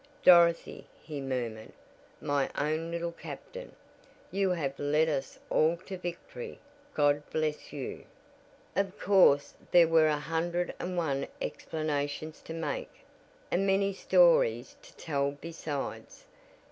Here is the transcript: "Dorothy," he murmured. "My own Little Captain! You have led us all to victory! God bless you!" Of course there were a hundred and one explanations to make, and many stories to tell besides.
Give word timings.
"Dorothy," 0.23 0.87
he 0.99 1.21
murmured. 1.21 1.73
"My 2.19 2.49
own 2.57 2.89
Little 2.89 3.11
Captain! 3.11 3.75
You 4.31 4.49
have 4.49 4.79
led 4.79 5.07
us 5.07 5.37
all 5.51 5.77
to 5.85 5.95
victory! 5.95 6.57
God 6.95 7.21
bless 7.29 7.71
you!" 7.71 8.05
Of 8.75 8.97
course 8.97 9.53
there 9.69 9.87
were 9.87 10.07
a 10.07 10.17
hundred 10.17 10.73
and 10.79 10.97
one 10.97 11.27
explanations 11.39 12.41
to 12.45 12.53
make, 12.55 13.01
and 13.51 13.67
many 13.67 13.93
stories 13.93 14.75
to 14.81 14.95
tell 14.95 15.33
besides. 15.39 16.25